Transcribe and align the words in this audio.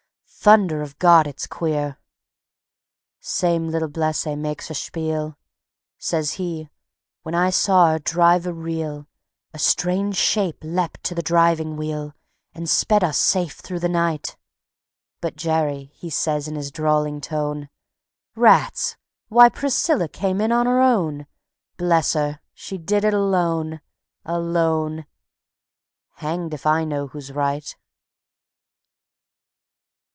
Thunder 0.43 0.81
of 0.81 0.97
God! 0.97 1.27
it's 1.27 1.45
queer." 1.45 1.99
Same 3.19 3.67
little 3.67 3.87
blessé 3.91 4.35
makes 4.35 4.71
a 4.71 4.73
spiel; 4.73 5.37
Says 5.99 6.31
he: 6.33 6.67
"When 7.21 7.35
I 7.35 7.51
saw 7.51 7.83
our 7.91 7.99
driver 7.99 8.51
reel, 8.51 9.05
A 9.53 9.59
Strange 9.59 10.15
Shape 10.15 10.57
leapt 10.63 11.03
to 11.03 11.13
the 11.13 11.21
driving 11.21 11.77
wheel 11.77 12.15
And 12.55 12.67
sped 12.67 13.03
us 13.03 13.19
safe 13.19 13.57
through 13.57 13.81
the 13.81 13.87
night." 13.87 14.35
But 15.21 15.35
Jerry, 15.35 15.91
he 15.93 16.09
says 16.09 16.47
in 16.47 16.55
his 16.55 16.71
drawling 16.71 17.21
tone: 17.21 17.69
"Rats! 18.35 18.97
Why, 19.27 19.47
Priscilla 19.47 20.07
came 20.07 20.41
in 20.41 20.51
on 20.51 20.65
her 20.65 20.81
own. 20.81 21.27
Bless 21.77 22.13
her, 22.13 22.39
she 22.55 22.79
did 22.79 23.03
it 23.03 23.13
alone, 23.13 23.79
alone...." 24.25 25.05
_Hanged 26.21 26.55
if 26.55 26.65
I 26.65 26.83
know 26.83 27.05
who's 27.09 27.31
right. 27.31 27.75